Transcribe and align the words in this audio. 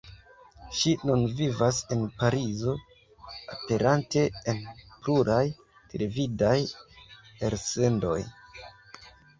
Ŝi 0.77 0.93
nun 1.09 1.25
vivas 1.41 1.81
en 1.95 2.01
Parizo, 2.21 2.73
aperante 3.57 4.25
en 4.55 4.65
pluraj 5.05 5.45
televidaj 5.93 6.57
elsendoj. 7.51 8.21